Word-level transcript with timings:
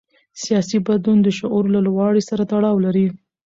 سیاسي 0.43 0.77
بدلون 0.87 1.17
د 1.23 1.27
شعور 1.37 1.63
له 1.73 1.79
لوړوالي 1.85 2.23
سره 2.29 2.43
تړاو 2.51 2.83
لري 2.85 3.05